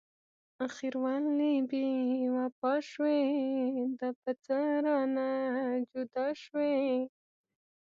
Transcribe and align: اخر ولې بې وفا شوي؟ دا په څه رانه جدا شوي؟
اخر 0.65 0.93
ولې 1.03 1.53
بې 1.69 1.85
وفا 2.35 2.73
شوي؟ 2.89 3.23
دا 3.99 4.09
په 4.21 4.31
څه 4.45 4.57
رانه 4.85 5.29
جدا 5.91 6.27
شوي؟ 6.43 6.71